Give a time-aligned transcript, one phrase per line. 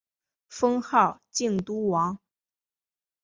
[0.49, 2.17] 封号靖都王。